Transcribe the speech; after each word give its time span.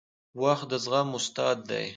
•وخت 0.43 0.65
د 0.71 0.73
زغم 0.83 1.09
استاد 1.19 1.57
دی. 1.69 1.85